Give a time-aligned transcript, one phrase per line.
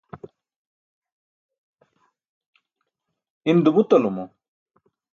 [3.49, 4.25] in dumuṭalumo